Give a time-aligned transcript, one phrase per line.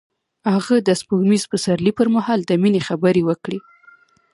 [0.53, 3.59] هغه د سپوږمیز پسرلی پر مهال د مینې خبرې وکړې.